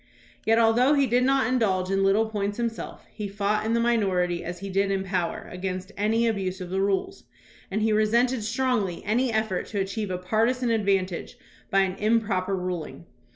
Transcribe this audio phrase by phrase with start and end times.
[0.47, 3.79] Yet al though he did not indulge in little points himseK, he fought in the
[3.79, 7.25] minority as he did in power against any abuse of the rules,
[7.69, 11.37] and he resented strongly any effort to achieve a partisan advantage
[11.69, 13.05] by an improper ruling.